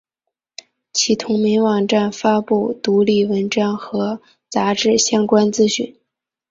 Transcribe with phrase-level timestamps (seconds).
[0.93, 5.95] 其同名网站发布独立文章和杂志相关资讯。